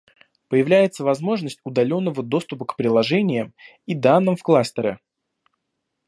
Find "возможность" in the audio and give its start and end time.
1.03-1.59